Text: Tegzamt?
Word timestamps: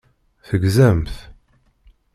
Tegzamt? 0.47 1.15